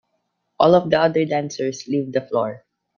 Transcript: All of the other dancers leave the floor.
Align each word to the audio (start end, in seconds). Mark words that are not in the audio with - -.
All 0.59 0.73
of 0.73 0.89
the 0.89 0.99
other 0.99 1.25
dancers 1.27 1.87
leave 1.87 2.11
the 2.11 2.21
floor. 2.21 2.65